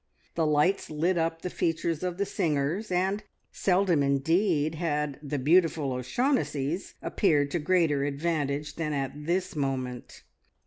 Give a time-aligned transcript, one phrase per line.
[0.33, 5.91] The lights lit up the features of the singers, and seldom indeed had "the beautiful
[5.93, 10.23] O'Shaughnessys" appeared to greater advantage than at this moment.